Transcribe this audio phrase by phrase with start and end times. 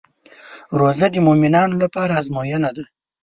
[0.79, 2.83] روژه د مؤمنانو لپاره ازموینه ده.